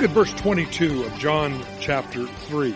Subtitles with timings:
[0.00, 2.74] look at verse 22 of John chapter 3.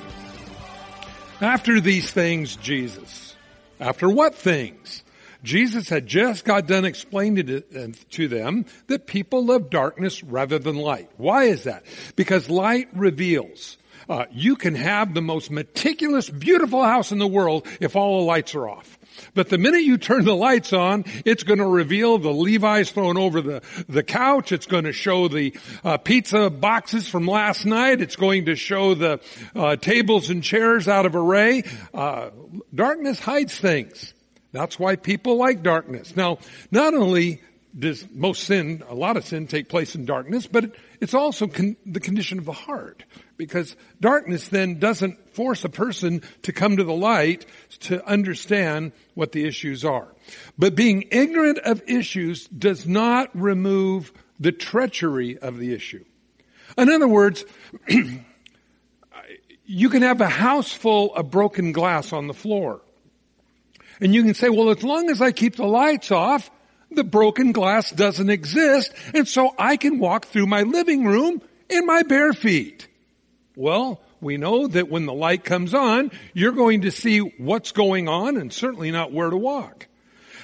[1.41, 3.35] After these things, Jesus.
[3.81, 5.03] After what things?
[5.43, 7.65] Jesus had just got done explaining
[8.11, 11.09] to, them that people love darkness rather than light.
[11.17, 11.87] Why is that?
[12.15, 13.79] Because light reveals.
[14.07, 18.27] Uh, you can have the most meticulous, beautiful house in the world if all the
[18.27, 18.99] lights are off.
[19.35, 23.17] But the minute you turn the lights on, it's going to reveal the Levi's thrown
[23.17, 24.53] over the, the couch.
[24.53, 28.01] It's going to show the uh, pizza boxes from last night.
[28.01, 29.21] It's going to show the
[29.55, 31.65] uh, tables and chairs out of array.
[31.93, 32.31] Uh,
[32.75, 34.15] darkness hides things.
[34.53, 36.17] That's why people like darkness.
[36.17, 36.39] Now,
[36.71, 37.43] not only
[37.77, 41.77] does most sin, a lot of sin take place in darkness, but it's also con-
[41.85, 43.05] the condition of the heart.
[43.37, 47.47] Because darkness then doesn't force a person to come to the light
[47.81, 50.15] to understand what the issues are.
[50.57, 56.05] But being ignorant of issues does not remove the treachery of the issue.
[56.79, 57.45] In other words,
[59.67, 62.83] you can have a house full of broken glass on the floor.
[64.01, 66.51] And you can say, well, as long as I keep the lights off,
[66.91, 71.87] the broken glass doesn't exist, and so I can walk through my living room in
[71.87, 72.89] my bare feet.
[73.57, 78.09] Well, we know that when the light comes on, you're going to see what's going
[78.09, 79.87] on and certainly not where to walk.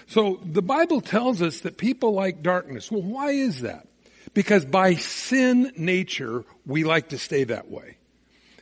[0.06, 2.90] So the Bible tells us that people like darkness.
[2.90, 3.86] Well, why is that?
[4.34, 7.96] Because by sin nature, we like to stay that way.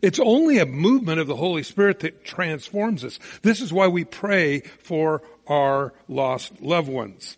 [0.02, 3.18] It's only a movement of the Holy Spirit that transforms us.
[3.42, 7.36] This is why we pray for our lost loved ones.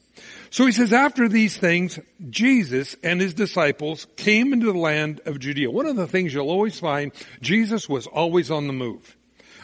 [0.51, 5.39] So he says, after these things, Jesus and his disciples came into the land of
[5.39, 5.71] Judea.
[5.71, 9.17] One of the things you'll always find, Jesus was always on the move.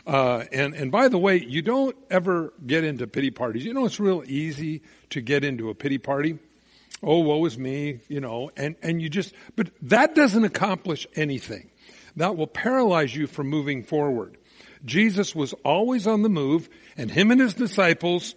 [0.06, 3.64] Uh, and, and by the way, you don't ever get into pity parties.
[3.64, 6.38] You know, it's real easy to get into a pity party.
[7.02, 11.70] Oh, woe is me, you know, and, and you just, but that doesn't accomplish anything.
[12.16, 14.38] That will paralyze you from moving forward.
[14.84, 18.34] Jesus was always on the move and him and his disciples,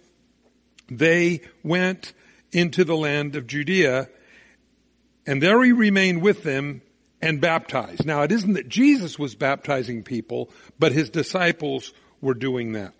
[0.88, 2.12] they went
[2.52, 4.08] into the land of Judea
[5.26, 6.82] and there he remained with them
[7.22, 8.04] and baptized.
[8.04, 12.94] Now it isn't that Jesus was baptizing people, but his disciples were doing that.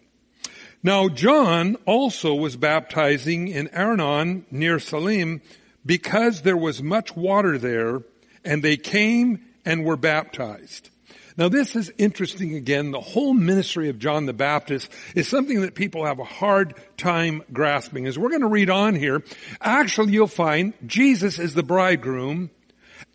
[0.83, 5.43] Now John also was baptizing in Aenon near Salim
[5.85, 8.03] because there was much water there
[8.45, 10.91] and they came and were baptized.
[11.37, 12.91] Now this is interesting again.
[12.91, 17.43] The whole ministry of John the Baptist is something that people have a hard time
[17.53, 18.07] grasping.
[18.07, 19.23] As we're going to read on here,
[19.61, 22.51] actually you'll find Jesus is the bridegroom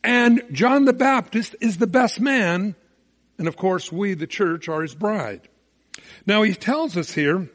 [0.03, 2.75] and John the Baptist is the best man.
[3.37, 5.41] And of course we, the church, are his bride.
[6.25, 7.49] Now he tells us here,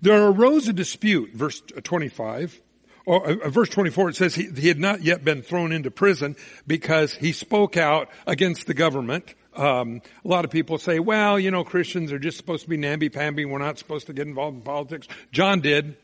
[0.00, 2.60] there arose a dispute, verse 25,
[3.06, 6.36] or uh, verse 24, it says he, he, had not yet been thrown into prison
[6.66, 9.34] because he spoke out against the government.
[9.54, 12.76] Um, a lot of people say, well, you know, Christians are just supposed to be
[12.76, 13.44] namby-pamby.
[13.46, 15.06] We're not supposed to get involved in politics.
[15.32, 15.96] John did.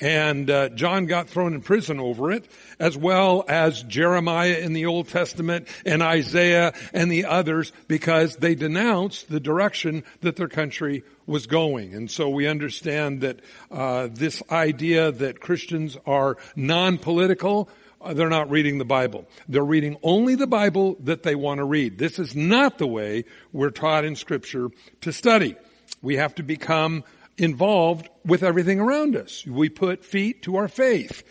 [0.00, 2.48] And uh, John got thrown in prison over it,
[2.80, 8.54] as well as Jeremiah in the Old Testament and Isaiah and the others, because they
[8.54, 11.94] denounced the direction that their country was going.
[11.94, 13.40] And so we understand that
[13.70, 17.68] uh, this idea that Christians are non-political,
[18.00, 19.26] uh, they're not reading the Bible.
[19.48, 21.98] They're reading only the Bible that they want to read.
[21.98, 24.70] This is not the way we're taught in Scripture
[25.02, 25.56] to study.
[26.00, 27.04] We have to become
[27.38, 29.46] involved with everything around us.
[29.46, 31.22] We put feet to our faith.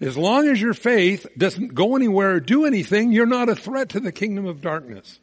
[0.00, 3.88] As long as your faith doesn't go anywhere or do anything, you're not a threat
[3.90, 5.18] to the kingdom of darkness.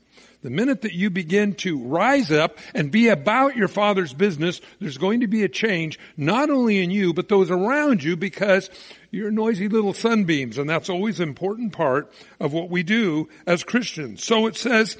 [0.46, 5.00] The minute that you begin to rise up and be about your father's business, there's
[5.00, 8.70] going to be a change, not only in you, but those around you because
[9.10, 10.60] you're noisy little sunbeams.
[10.60, 14.24] And that's always an important part of what we do as Christians.
[14.24, 14.98] So it says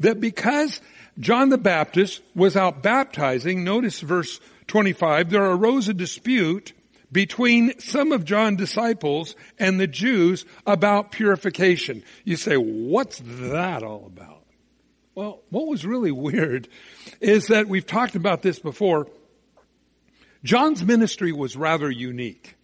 [0.00, 0.82] that because
[1.18, 6.74] John the Baptist was out baptizing, notice verse 25, there arose a dispute
[7.10, 12.02] between some of John's disciples and the Jews about purification.
[12.24, 14.41] You say, what's that all about?
[15.14, 16.68] Well, what was really weird
[17.20, 19.08] is that we've talked about this before.
[20.44, 22.56] John's ministry was rather unique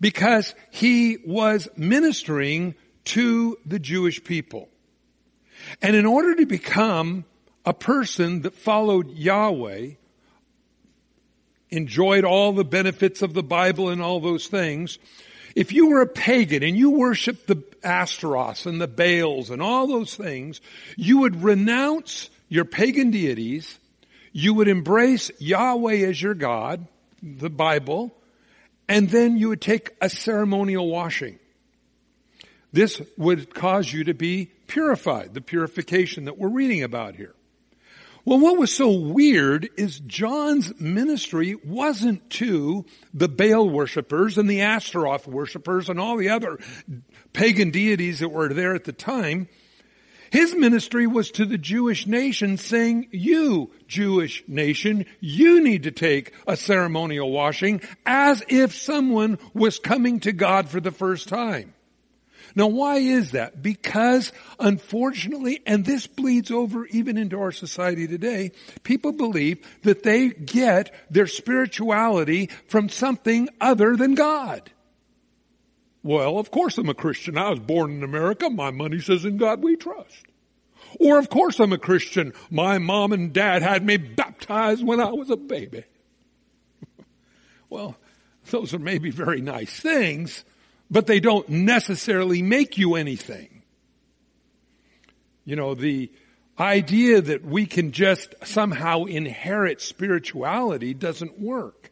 [0.00, 2.74] because he was ministering
[3.04, 4.68] to the Jewish people.
[5.82, 7.24] And in order to become
[7.64, 9.90] a person that followed Yahweh,
[11.70, 14.98] enjoyed all the benefits of the Bible and all those things,
[15.54, 19.86] if you were a pagan and you worshiped the Astaroths and the Baals and all
[19.86, 20.60] those things,
[20.96, 23.78] you would renounce your pagan deities,
[24.32, 26.86] you would embrace Yahweh as your God,
[27.22, 28.14] the Bible,
[28.88, 31.38] and then you would take a ceremonial washing.
[32.72, 37.34] This would cause you to be purified, the purification that we're reading about here.
[38.28, 42.84] Well, what was so weird is John's ministry wasn't to
[43.14, 46.58] the Baal worshippers and the Astaroth worshippers and all the other
[47.32, 49.48] pagan deities that were there at the time.
[50.30, 56.34] His ministry was to the Jewish nation saying, you, Jewish nation, you need to take
[56.46, 61.72] a ceremonial washing as if someone was coming to God for the first time.
[62.58, 63.62] Now why is that?
[63.62, 68.50] Because unfortunately, and this bleeds over even into our society today,
[68.82, 74.72] people believe that they get their spirituality from something other than God.
[76.02, 77.38] Well, of course I'm a Christian.
[77.38, 78.50] I was born in America.
[78.50, 80.26] My money says in God we trust.
[80.98, 82.32] Or of course I'm a Christian.
[82.50, 85.84] My mom and dad had me baptized when I was a baby.
[87.70, 87.96] well,
[88.50, 90.44] those are maybe very nice things,
[90.90, 93.62] but they don't necessarily make you anything.
[95.44, 96.10] You know, the
[96.58, 101.90] idea that we can just somehow inherit spirituality doesn't work.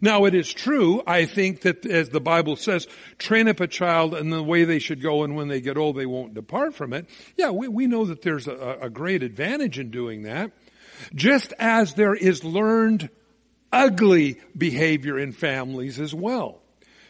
[0.00, 2.86] Now it is true, I think that as the Bible says,
[3.18, 5.96] train up a child in the way they should go and when they get old
[5.96, 7.06] they won't depart from it.
[7.36, 10.52] Yeah, we, we know that there's a, a great advantage in doing that.
[11.14, 13.08] Just as there is learned
[13.72, 16.62] ugly behavior in families as well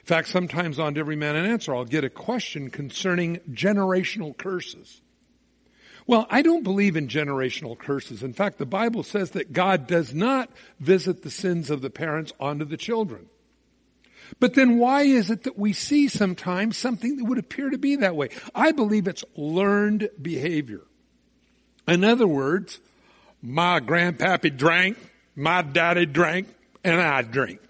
[0.09, 5.03] fact, sometimes on Every Man an Answer, I'll get a question concerning generational curses.
[6.07, 8.23] Well, I don't believe in generational curses.
[8.23, 10.49] In fact, the Bible says that God does not
[10.81, 13.27] visit the sins of the parents onto the children.
[14.41, 17.97] But then why is it that we see sometimes something that would appear to be
[17.97, 18.31] that way?
[18.55, 20.83] I believe it's learned behavior.
[21.87, 22.81] In other words,
[23.43, 24.97] my grandpappy drank,
[25.37, 26.49] my daddy drank,
[26.83, 27.61] and I drink.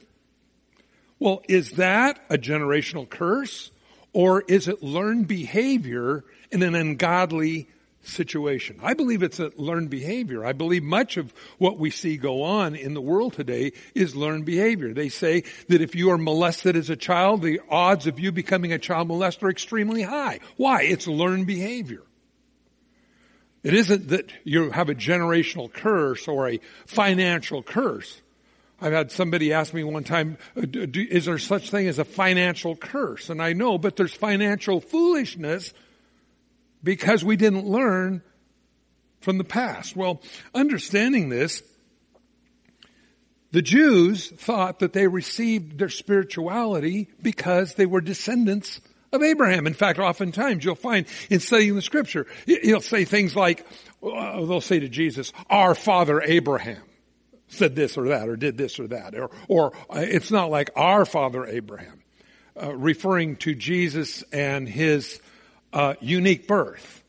[1.19, 3.71] Well, is that a generational curse
[4.13, 7.69] or is it learned behavior in an ungodly
[8.03, 8.79] situation?
[8.83, 10.45] I believe it's a learned behavior.
[10.45, 14.45] I believe much of what we see go on in the world today is learned
[14.45, 14.95] behavior.
[14.95, 18.73] They say that if you are molested as a child, the odds of you becoming
[18.73, 20.39] a child molester are extremely high.
[20.57, 20.83] Why?
[20.83, 22.03] It's learned behavior.
[23.65, 28.23] It isn't that you have a generational curse or a financial curse.
[28.81, 30.63] I've had somebody ask me one time, uh,
[30.95, 33.29] is there such thing as a financial curse?
[33.29, 35.73] And I know, but there's financial foolishness
[36.83, 38.23] because we didn't learn
[39.21, 39.97] from the past.
[39.97, 40.23] Well,
[40.55, 41.63] understanding this,
[43.51, 48.81] the Jews thought that they received their spirituality because they were descendants
[49.13, 49.67] of Abraham.
[49.67, 53.67] In fact, oftentimes you'll find in studying the scripture, you'll say things like,
[54.03, 56.83] uh, they'll say to Jesus, our father Abraham
[57.49, 60.71] said this or that or did this or that or or uh, it's not like
[60.77, 62.03] our father Abraham
[62.61, 65.21] uh, referring to Jesus and his
[65.73, 67.03] uh, unique birth.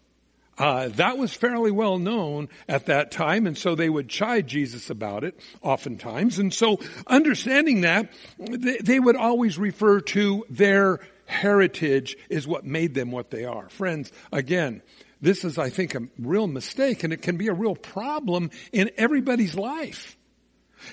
[0.58, 4.90] Uh, that was fairly well known at that time and so they would chide Jesus
[4.90, 6.38] about it oftentimes.
[6.38, 12.94] And so understanding that they, they would always refer to their heritage is what made
[12.94, 13.70] them what they are.
[13.70, 14.82] Friends again
[15.22, 18.92] this is, I think, a real mistake and it can be a real problem in
[18.98, 20.18] everybody's life.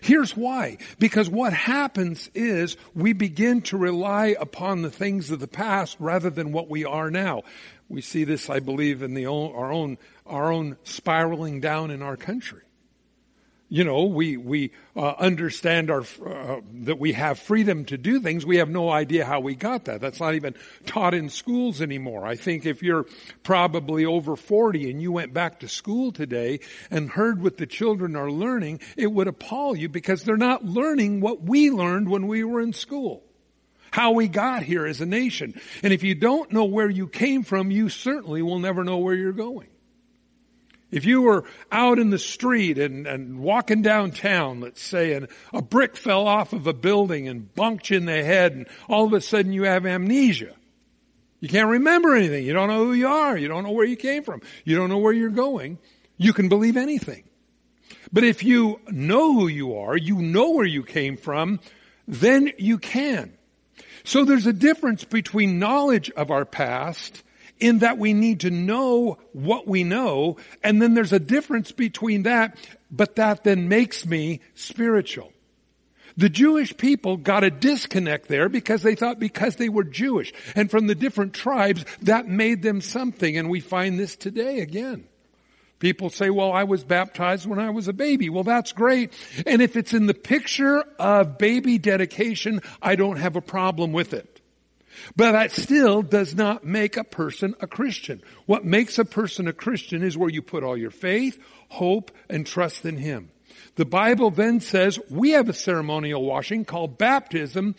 [0.02, 0.78] Here's why.
[0.98, 6.30] Because what happens is we begin to rely upon the things of the past rather
[6.30, 7.42] than what we are now.
[7.88, 12.16] We see this, I believe, in the our own, our own spiraling down in our
[12.16, 12.65] country
[13.68, 18.46] you know, we, we uh, understand our, uh, that we have freedom to do things.
[18.46, 20.00] We have no idea how we got that.
[20.00, 20.54] That's not even
[20.86, 22.24] taught in schools anymore.
[22.24, 23.06] I think if you're
[23.42, 28.14] probably over 40 and you went back to school today and heard what the children
[28.14, 32.44] are learning, it would appall you because they're not learning what we learned when we
[32.44, 33.24] were in school.
[33.90, 35.60] How we got here as a nation.
[35.82, 39.14] And if you don't know where you came from, you certainly will never know where
[39.14, 39.68] you're going.
[40.90, 45.60] If you were out in the street and, and walking downtown, let's say, and a
[45.60, 49.12] brick fell off of a building and bunked you in the head and all of
[49.12, 50.54] a sudden you have amnesia.
[51.40, 52.44] You can't remember anything.
[52.44, 53.36] You don't know who you are.
[53.36, 54.42] You don't know where you came from.
[54.64, 55.78] You don't know where you're going.
[56.16, 57.24] You can believe anything.
[58.12, 61.60] But if you know who you are, you know where you came from,
[62.06, 63.36] then you can.
[64.04, 67.22] So there's a difference between knowledge of our past
[67.58, 72.24] in that we need to know what we know, and then there's a difference between
[72.24, 72.56] that,
[72.90, 75.32] but that then makes me spiritual.
[76.18, 80.70] The Jewish people got a disconnect there because they thought because they were Jewish and
[80.70, 85.04] from the different tribes that made them something and we find this today again.
[85.78, 88.30] People say, well, I was baptized when I was a baby.
[88.30, 89.12] Well, that's great.
[89.46, 94.14] And if it's in the picture of baby dedication, I don't have a problem with
[94.14, 94.35] it.
[95.14, 98.22] But that still does not make a person a Christian.
[98.46, 101.38] What makes a person a Christian is where you put all your faith,
[101.68, 103.30] hope, and trust in Him.
[103.76, 107.74] The Bible then says we have a ceremonial washing called baptism,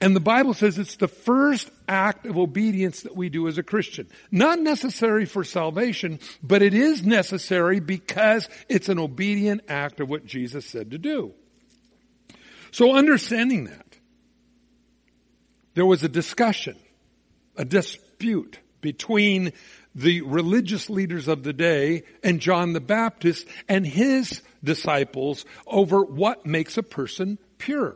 [0.00, 3.62] and the Bible says it's the first act of obedience that we do as a
[3.62, 4.08] Christian.
[4.30, 10.26] Not necessary for salvation, but it is necessary because it's an obedient act of what
[10.26, 11.32] Jesus said to do.
[12.72, 13.85] So understanding that,
[15.76, 16.74] there was a discussion,
[17.54, 19.52] a dispute between
[19.94, 26.46] the religious leaders of the day and John the Baptist and his disciples over what
[26.46, 27.94] makes a person pure.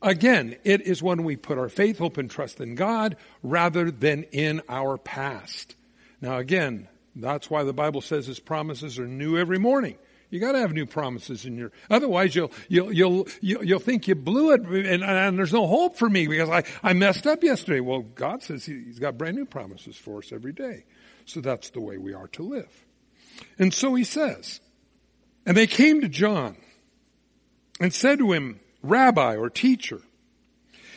[0.00, 4.22] Again, it is when we put our faith, hope, and trust in God rather than
[4.30, 5.74] in our past.
[6.20, 9.96] Now again, that's why the Bible says His promises are new every morning.
[10.30, 11.72] You got to have new promises in your.
[11.90, 16.08] Otherwise, you'll you'll you'll you'll think you blew it, and, and, there's no hope for
[16.08, 17.80] me because I I messed up yesterday.
[17.80, 20.84] Well, God says He's got brand new promises for us every day.
[21.28, 22.86] So that's the way we are to live.
[23.58, 24.60] And so he says,
[25.44, 26.56] and they came to John
[27.80, 30.00] and said to him, Rabbi or teacher,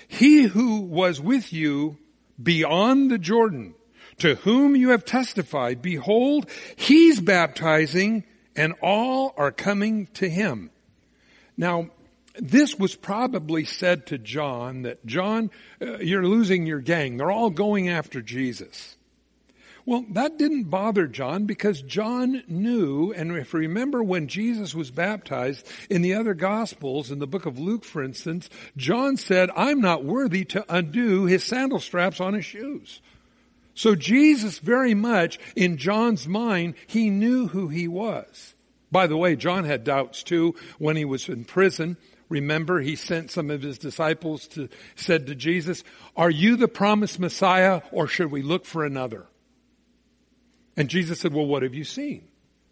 [0.07, 1.97] he who was with you
[2.41, 3.75] beyond the Jordan,
[4.19, 8.23] to whom you have testified, behold, he's baptizing
[8.55, 10.71] and all are coming to him.
[11.57, 11.89] Now,
[12.35, 17.17] this was probably said to John that John, uh, you're losing your gang.
[17.17, 18.97] They're all going after Jesus.
[19.85, 24.91] Well, that didn't bother John because John knew, and if you remember when Jesus was
[24.91, 29.81] baptized in the other gospels, in the book of Luke, for instance, John said, I'm
[29.81, 33.01] not worthy to undo his sandal straps on his shoes.
[33.73, 38.55] So Jesus very much, in John's mind, he knew who he was.
[38.91, 41.97] By the way, John had doubts too when he was in prison.
[42.27, 45.83] Remember, he sent some of his disciples to, said to Jesus,
[46.15, 49.27] are you the promised Messiah or should we look for another?
[50.77, 52.27] And Jesus said, well, what have you seen?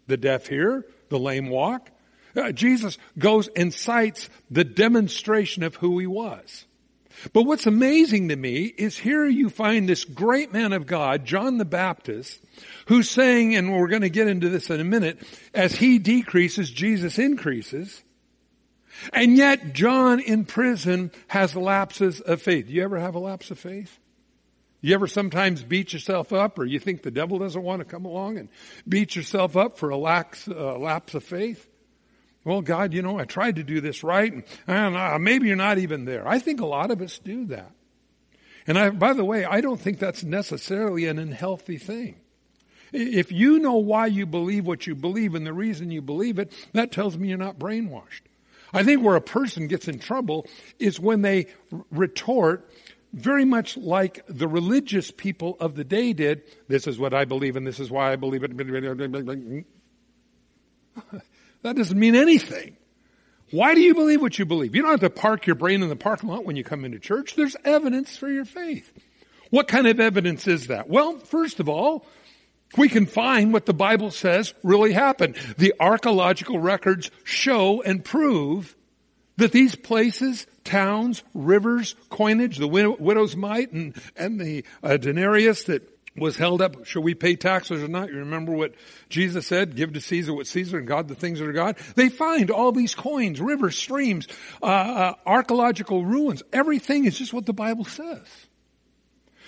[0.06, 1.90] The deaf hear, the lame walk.
[2.34, 6.66] Uh, Jesus goes and cites the demonstration of who he was.
[7.32, 11.58] But what's amazing to me is here you find this great man of God, John
[11.58, 12.40] the Baptist,
[12.86, 15.18] who's saying, and we're going to get into this in a minute,
[15.54, 18.02] as he decreases, Jesus increases.
[19.12, 22.66] And yet John in prison has lapses of faith.
[22.66, 23.98] Do you ever have a lapse of faith?
[24.82, 28.06] You ever sometimes beat yourself up or you think the devil doesn't want to come
[28.06, 28.48] along and
[28.88, 31.69] beat yourself up for a lax, uh, lapse of faith?
[32.44, 34.32] Well, God, you know, I tried to do this right
[34.66, 36.26] and, uh, maybe you're not even there.
[36.26, 37.72] I think a lot of us do that.
[38.66, 42.16] And I, by the way, I don't think that's necessarily an unhealthy thing.
[42.92, 46.52] If you know why you believe what you believe and the reason you believe it,
[46.72, 48.22] that tells me you're not brainwashed.
[48.72, 50.46] I think where a person gets in trouble
[50.78, 51.46] is when they
[51.90, 52.70] retort
[53.12, 56.42] very much like the religious people of the day did.
[56.68, 58.52] This is what I believe and this is why I believe it.
[61.62, 62.76] that doesn't mean anything.
[63.50, 64.76] Why do you believe what you believe?
[64.76, 66.98] You don't have to park your brain in the parking lot when you come into
[66.98, 67.34] church.
[67.34, 68.92] There's evidence for your faith.
[69.50, 70.88] What kind of evidence is that?
[70.88, 72.06] Well, first of all,
[72.76, 75.34] we can find what the Bible says really happened.
[75.58, 78.76] The archaeological records show and prove
[79.38, 85.99] that these places, towns, rivers, coinage, the widow's mite and, and the uh, denarius that
[86.16, 88.10] was held up, should we pay taxes or not?
[88.10, 88.74] You remember what
[89.08, 91.76] Jesus said, give to Caesar what Caesar and God the things that are God?
[91.94, 94.26] They find all these coins, rivers, streams,
[94.62, 96.42] uh, uh, archaeological ruins.
[96.52, 98.26] Everything is just what the Bible says.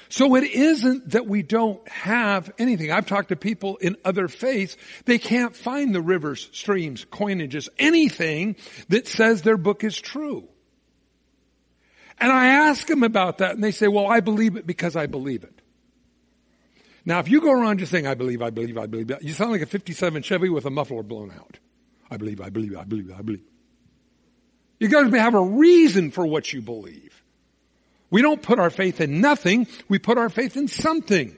[0.09, 2.93] So it isn't that we don't have anything.
[2.93, 4.77] I've talked to people in other faiths.
[5.07, 8.57] They can't find the rivers, streams, coinages, anything
[8.91, 10.47] that says their book is true.
[12.19, 15.07] And I ask them about that and they say, well, I believe it because I
[15.07, 15.62] believe it.
[17.05, 19.51] Now, if you go around just saying, I believe, I believe, I believe, you sound
[19.51, 21.59] like a 57 Chevy with a muffler blown out.
[22.11, 23.45] I believe, I believe, I believe, I believe.
[24.79, 27.23] You gotta have a reason for what you believe.
[28.11, 31.37] We don't put our faith in nothing, we put our faith in something.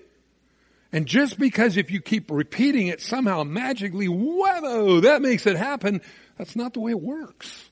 [0.93, 6.01] And just because if you keep repeating it somehow magically, whoa, that makes it happen,
[6.39, 7.71] that's not the way it works.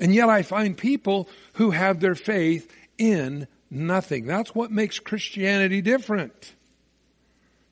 [0.00, 4.26] And yet I find people who have their faith in nothing.
[4.26, 6.54] That's what makes Christianity different.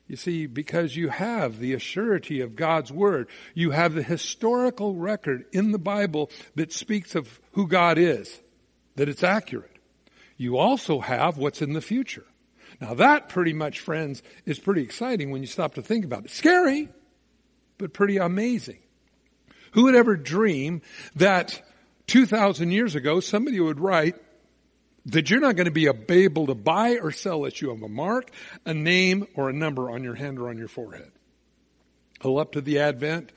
[0.07, 5.45] You see, because you have the assurity of God's Word, you have the historical record
[5.51, 8.39] in the Bible that speaks of who God is,
[8.95, 9.75] that it's accurate.
[10.37, 12.25] You also have what's in the future.
[12.79, 16.31] Now that pretty much, friends, is pretty exciting when you stop to think about it.
[16.31, 16.87] Scary,
[17.77, 18.79] but pretty amazing.
[19.71, 20.81] Who would ever dream
[21.15, 21.61] that
[22.07, 24.15] 2,000 years ago somebody would write
[25.07, 27.89] that you're not going to be able to buy or sell unless you have a
[27.89, 28.29] mark,
[28.65, 31.11] a name, or a number on your hand or on your forehead.
[32.23, 33.31] Well, up to the advent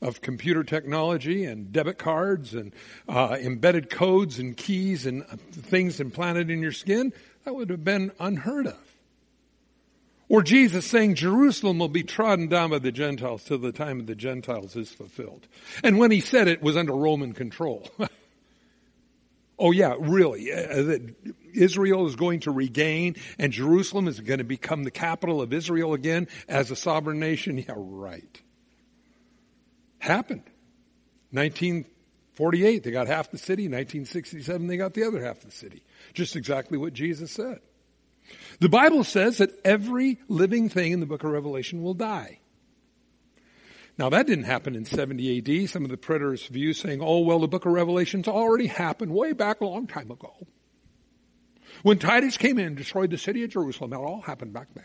[0.00, 2.72] of computer technology and debit cards and
[3.08, 7.12] uh, embedded codes and keys and things implanted in your skin,
[7.44, 8.78] that would have been unheard of.
[10.28, 14.06] Or Jesus saying Jerusalem will be trodden down by the Gentiles till the time of
[14.06, 15.46] the Gentiles is fulfilled.
[15.82, 17.88] And when he said it was under Roman control.
[19.58, 20.52] oh yeah, really.
[20.52, 20.98] Uh,
[21.54, 25.94] Israel is going to regain and Jerusalem is going to become the capital of Israel
[25.94, 27.56] again as a sovereign nation.
[27.66, 28.42] Yeah, right.
[29.98, 30.44] Happened.
[31.30, 33.64] 1948, they got half the city.
[33.64, 35.82] 1967, they got the other half of the city.
[36.14, 37.60] Just exactly what Jesus said.
[38.60, 42.40] The Bible says that every living thing in the book of Revelation will die.
[43.98, 45.70] Now that didn't happen in 70 AD.
[45.70, 49.32] Some of the preterist view saying, oh, well, the book of Revelation's already happened way
[49.32, 50.34] back a long time ago.
[51.82, 54.84] When Titus came in and destroyed the city of Jerusalem, that all happened back then.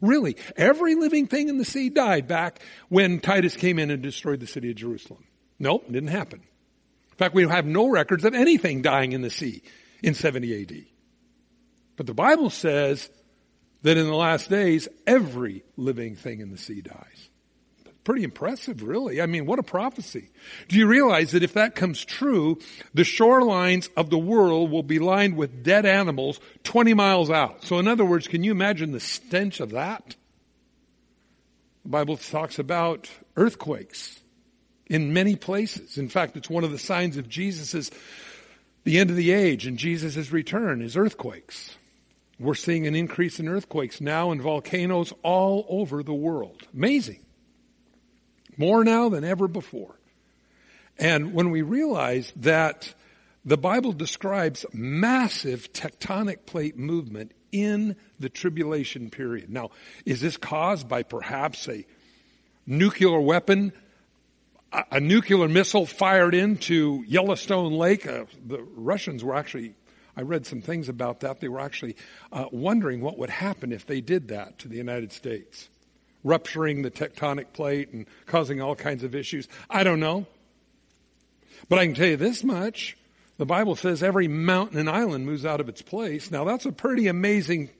[0.00, 4.40] Really, every living thing in the sea died back when Titus came in and destroyed
[4.40, 5.24] the city of Jerusalem.
[5.58, 6.40] Nope, it didn't happen.
[6.40, 9.62] In fact, we have no records of anything dying in the sea
[10.02, 10.84] in 70 AD.
[11.96, 13.10] But the Bible says
[13.82, 17.29] that in the last days, every living thing in the sea dies.
[18.02, 19.20] Pretty impressive, really.
[19.20, 20.30] I mean, what a prophecy.
[20.68, 22.58] Do you realize that if that comes true,
[22.94, 27.62] the shorelines of the world will be lined with dead animals 20 miles out?
[27.64, 30.16] So in other words, can you imagine the stench of that?
[31.82, 34.20] The Bible talks about earthquakes
[34.86, 35.98] in many places.
[35.98, 37.90] In fact, it's one of the signs of Jesus'
[38.84, 41.76] the end of the age and Jesus' return is earthquakes.
[42.38, 46.66] We're seeing an increase in earthquakes now and volcanoes all over the world.
[46.74, 47.20] Amazing.
[48.60, 49.94] More now than ever before.
[50.98, 52.92] And when we realize that
[53.42, 59.48] the Bible describes massive tectonic plate movement in the tribulation period.
[59.48, 59.70] Now,
[60.04, 61.86] is this caused by perhaps a
[62.66, 63.72] nuclear weapon,
[64.90, 68.06] a, nuclear missile fired into Yellowstone Lake?
[68.06, 69.74] Uh, the Russians were actually
[70.14, 71.40] I read some things about that.
[71.40, 71.96] They were actually
[72.30, 75.70] uh, wondering what would happen if they did that to the United States,
[76.24, 79.48] rupturing the tectonic plate and causing all kinds of issues.
[79.68, 80.26] I don't know.
[81.68, 82.96] But I can tell you this much.
[83.38, 86.30] The Bible says every mountain and island moves out of its place.
[86.30, 87.70] Now that's a pretty amazing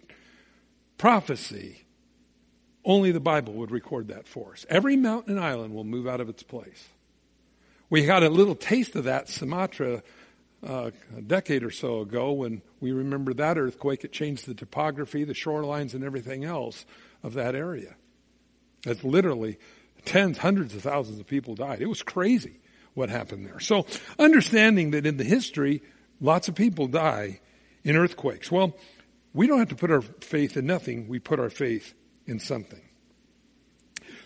[0.97, 1.85] prophecy.
[2.85, 4.65] Only the Bible would record that for us.
[4.71, 6.89] Every mountain and island will move out of its place.
[7.91, 10.03] We got a little taste of that Sumatra
[10.67, 14.05] uh, a decade or so ago when we remember that earthquake.
[14.05, 16.87] It changed the topography, the shorelines, and everything else
[17.23, 17.97] of that area.
[18.87, 19.59] It's literally
[20.05, 21.81] tens, hundreds of thousands of people died.
[21.81, 22.61] It was crazy
[22.95, 23.61] what happened there.
[23.61, 23.87] So
[24.19, 25.83] understanding that in the history,
[26.21, 27.41] lots of people die
[27.85, 28.51] in earthquakes.
[28.51, 28.77] Well,
[29.33, 31.09] we don't have to put our faith in nothing.
[31.09, 31.95] We put our faith
[32.27, 32.81] in something.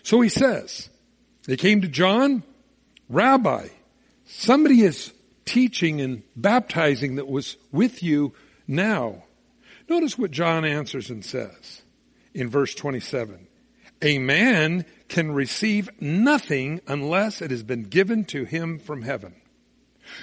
[0.03, 0.89] So he says,
[1.45, 2.43] they came to John,
[3.09, 3.67] Rabbi,
[4.25, 5.13] somebody is
[5.45, 8.33] teaching and baptizing that was with you
[8.67, 9.23] now.
[9.87, 11.83] Notice what John answers and says
[12.33, 13.44] in verse 27.
[14.05, 19.33] A man can receive nothing unless it has been given to him from heaven.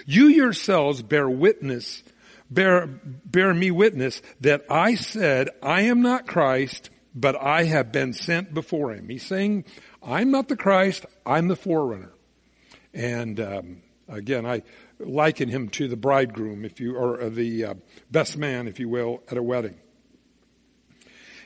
[0.06, 2.04] You yourselves bear witness,
[2.48, 8.12] bear, bear me witness that I said, I am not Christ, but I have been
[8.12, 9.08] sent before him.
[9.08, 9.64] He's saying,
[10.00, 12.12] I'm not the Christ, I'm the forerunner.
[12.94, 14.62] And um, again, I
[15.00, 17.74] liken him to the bridegroom, if you, or the uh,
[18.12, 19.74] best man, if you will, at a wedding.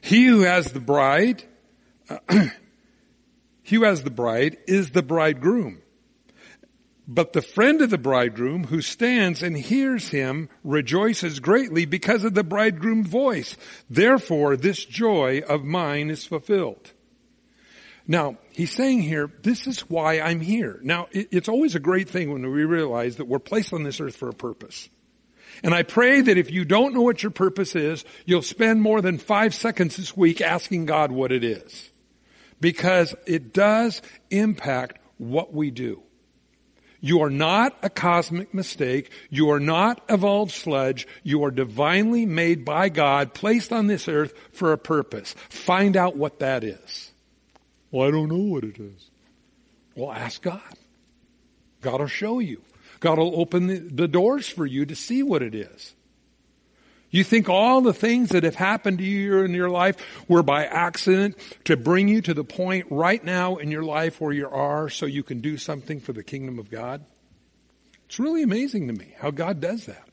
[0.03, 1.47] He who has the bride, uh,
[3.63, 5.83] he who has the bride is the bridegroom.
[7.09, 12.35] But the friend of the bridegroom who stands and hears him rejoices greatly because of
[12.35, 13.57] the bridegroom's voice.
[13.89, 16.93] Therefore, this joy of mine is fulfilled.
[18.09, 20.81] Now, he's saying here, this is why I'm here.
[20.83, 24.17] Now, it's always a great thing when we realize that we're placed on this earth
[24.17, 24.89] for a purpose.
[25.63, 29.01] And I pray that if you don't know what your purpose is, you'll spend more
[29.01, 31.91] than five seconds this week asking God what it is.
[32.61, 36.03] Because it does impact what we do.
[37.01, 39.11] You are not a cosmic mistake.
[39.31, 41.07] You are not evolved sludge.
[41.23, 45.35] You are divinely made by God, placed on this earth for a purpose.
[45.49, 47.13] Find out what that is.
[47.91, 49.11] Well, I don't know what it is.
[49.95, 50.61] Well, ask God.
[51.81, 52.63] God will show you.
[53.01, 55.95] God will open the, the doors for you to see what it is.
[57.17, 59.97] You think all the things that have happened to you in your life
[60.29, 64.35] were by accident to bring you to the point right now in your life where
[64.35, 67.03] you are so you can do something for the kingdom of God?
[68.05, 70.07] It's really amazing to me how God does that.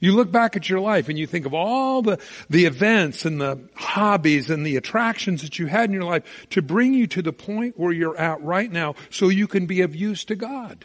[0.00, 2.18] You look back at your life and you think of all the,
[2.50, 6.62] the events and the hobbies and the attractions that you had in your life to
[6.62, 9.94] bring you to the point where you're at right now so you can be of
[9.94, 10.84] use to God.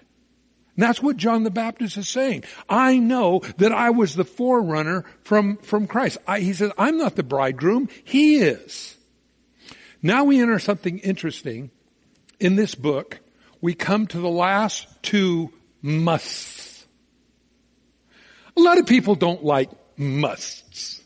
[0.81, 2.43] That's what John the Baptist is saying.
[2.69, 6.17] I know that I was the forerunner from, from Christ.
[6.27, 7.89] I, he says, I'm not the bridegroom.
[8.03, 8.97] He is.
[10.01, 11.71] Now we enter something interesting.
[12.39, 13.19] In this book,
[13.61, 16.85] we come to the last two musts.
[18.57, 21.01] A lot of people don't like musts.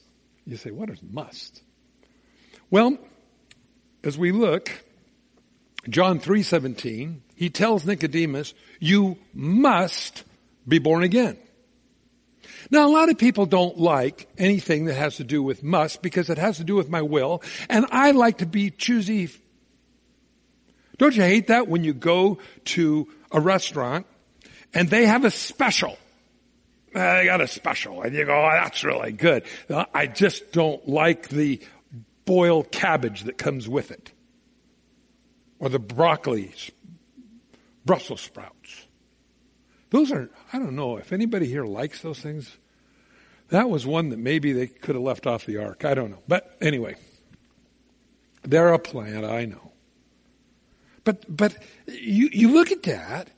[0.46, 1.62] You say, what is must?
[2.70, 2.98] Well,
[4.04, 4.72] as we look,
[5.90, 10.24] John 3:17, he tells Nicodemus, you must
[10.68, 11.38] be born again.
[12.72, 16.30] Now a lot of people don't like anything that has to do with must because
[16.30, 19.30] it has to do with my will and I like to be choosy.
[20.98, 24.08] Don't you hate that when you go to a restaurant
[24.74, 25.98] and they have a special?
[26.96, 29.44] Uh, they got a special and you go, oh, that's really good.
[29.94, 31.62] I just don't like the
[32.24, 34.12] boiled cabbage that comes with it
[35.60, 36.54] or the broccoli,
[37.86, 38.88] Brussels sprouts.
[39.92, 42.58] Those are, I don't know if anybody here likes those things.
[43.50, 45.86] That was one that maybe they could have left off the ark.
[45.86, 46.24] I don't know.
[46.28, 46.96] But anyway,
[48.44, 49.72] they're a plant, I know.
[51.04, 51.56] But, but
[51.88, 53.30] you, you look at that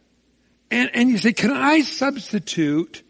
[0.71, 3.03] and, and you say, can I substitute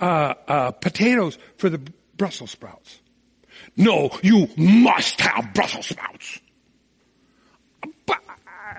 [0.00, 1.80] uh, uh, potatoes for the
[2.16, 3.00] Brussels sprouts?
[3.76, 6.40] No, you must have Brussels sprouts.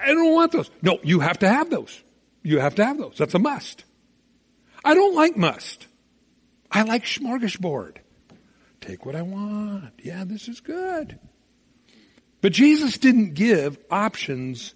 [0.06, 0.70] I don't want those.
[0.82, 2.02] No, you have to have those.
[2.44, 3.18] You have to have those.
[3.18, 3.84] That's a must.
[4.84, 5.88] I don't like must.
[6.72, 7.98] I like smorgasbord.
[8.82, 9.94] Take what I want.
[10.04, 11.18] Yeah, this is good.
[12.42, 14.76] But Jesus didn't give options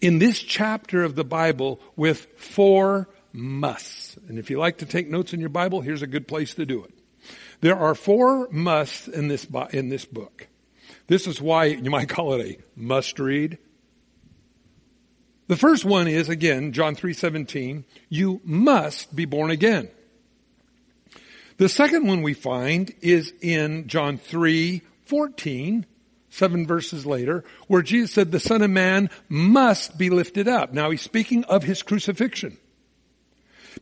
[0.00, 4.16] in this chapter of the Bible with four musts.
[4.28, 6.66] And if you like to take notes in your Bible, here's a good place to
[6.66, 6.92] do it.
[7.60, 10.46] There are four musts in this, in this book.
[11.08, 13.58] This is why you might call it a must read.
[15.52, 19.90] The first one is, again, John 3.17, you must be born again.
[21.58, 25.84] The second one we find is in John 3.14,
[26.30, 30.72] seven verses later, where Jesus said the Son of Man must be lifted up.
[30.72, 32.56] Now he's speaking of his crucifixion.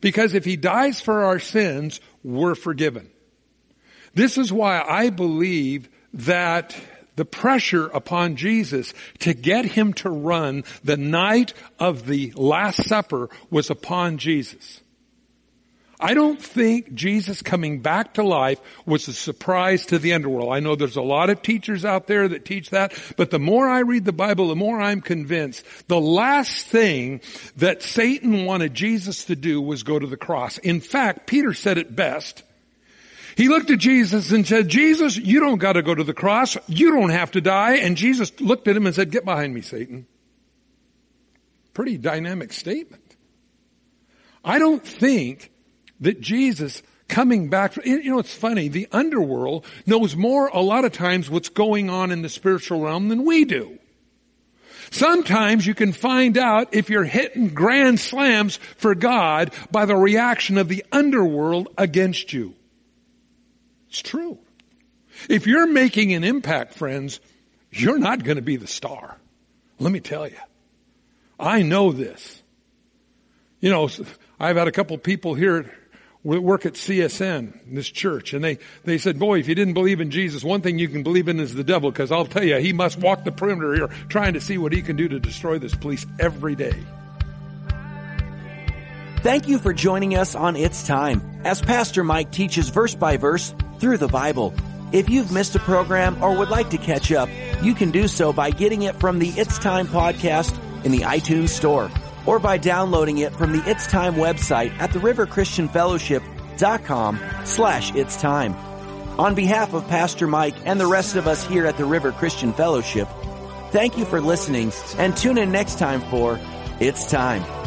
[0.00, 3.12] Because if he dies for our sins, we're forgiven.
[4.12, 6.74] This is why I believe that
[7.20, 13.28] the pressure upon Jesus to get him to run the night of the Last Supper
[13.50, 14.80] was upon Jesus.
[16.00, 20.54] I don't think Jesus coming back to life was a surprise to the underworld.
[20.54, 23.68] I know there's a lot of teachers out there that teach that, but the more
[23.68, 27.20] I read the Bible, the more I'm convinced the last thing
[27.56, 30.56] that Satan wanted Jesus to do was go to the cross.
[30.56, 32.44] In fact, Peter said it best
[33.36, 36.56] he looked at Jesus and said, Jesus, you don't got to go to the cross.
[36.66, 37.76] You don't have to die.
[37.76, 40.06] And Jesus looked at him and said, get behind me, Satan.
[41.74, 43.16] Pretty dynamic statement.
[44.44, 45.52] I don't think
[46.00, 50.92] that Jesus coming back, you know, it's funny, the underworld knows more a lot of
[50.92, 53.78] times what's going on in the spiritual realm than we do.
[54.90, 60.58] Sometimes you can find out if you're hitting grand slams for God by the reaction
[60.58, 62.54] of the underworld against you.
[63.90, 64.38] It's true.
[65.29, 67.20] If you're making an impact, friends,
[67.72, 69.16] you're not going to be the star.
[69.81, 70.37] Let me tell you.
[71.38, 72.42] I know this.
[73.61, 73.90] You know,
[74.38, 75.70] I've had a couple people here
[76.22, 80.11] work at CSN, this church, and they, they said, boy, if you didn't believe in
[80.11, 82.72] Jesus, one thing you can believe in is the devil, because I'll tell you, he
[82.72, 85.74] must walk the perimeter here trying to see what he can do to destroy this
[85.74, 86.74] police every day.
[89.22, 93.54] Thank you for joining us on It's Time as Pastor Mike teaches verse by verse
[93.78, 94.54] through the Bible.
[94.92, 97.28] If you've missed a program or would like to catch up,
[97.62, 101.50] you can do so by getting it from the It's Time podcast in the iTunes
[101.50, 101.90] store
[102.26, 106.22] or by downloading it from the It's Time website at the River Christian Fellowship
[106.61, 108.54] facebook.com slash it's time.
[109.18, 112.52] On behalf of Pastor Mike and the rest of us here at the River Christian
[112.52, 113.09] Fellowship,
[113.70, 116.38] thank you for listening and tune in next time for
[116.80, 117.59] It's Time.